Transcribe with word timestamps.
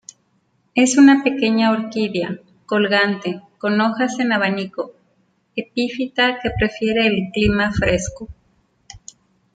Es 0.73 0.97
una 0.97 1.23
pequeña 1.23 1.69
orquídea, 1.71 2.39
colgante, 2.65 3.39
con 3.59 3.79
hojas 3.81 4.17
en 4.17 4.33
abanico, 4.33 4.93
epífita 5.55 6.39
que 6.41 6.49
prefiere 6.57 7.05
el 7.05 7.29
clima 7.31 7.71
fresco. 7.71 8.27